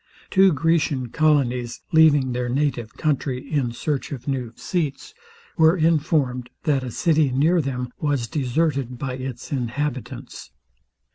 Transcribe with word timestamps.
Two 0.31 0.51
Grecian 0.51 1.09
colonies, 1.09 1.81
leaving 1.91 2.31
their 2.31 2.49
native 2.49 2.95
country, 2.95 3.47
in 3.51 3.71
search 3.71 4.11
of 4.11 4.27
new 4.27 4.49
feats, 4.53 5.13
were 5.59 5.77
informed 5.77 6.49
that 6.63 6.83
a 6.83 6.89
city 6.89 7.29
near 7.29 7.61
them 7.61 7.89
was 7.99 8.25
deserted 8.27 8.97
by 8.97 9.13
its 9.13 9.51
inhabitants. 9.51 10.49